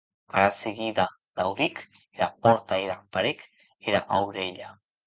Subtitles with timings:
[0.43, 1.05] Ara seguida
[1.41, 1.83] dauric
[2.17, 3.39] era pòrta e parèc
[3.93, 4.69] era aurelha.